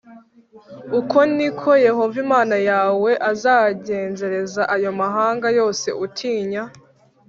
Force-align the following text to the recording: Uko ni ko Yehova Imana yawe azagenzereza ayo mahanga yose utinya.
Uko 0.99 1.17
ni 1.35 1.47
ko 1.59 1.69
Yehova 1.87 2.15
Imana 2.25 2.55
yawe 2.69 3.11
azagenzereza 3.31 4.61
ayo 4.75 4.89
mahanga 5.01 5.47
yose 5.59 5.87
utinya. 6.05 6.63